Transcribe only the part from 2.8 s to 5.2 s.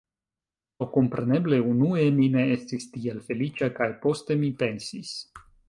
tiel feliĉa kaj poste mi pensis: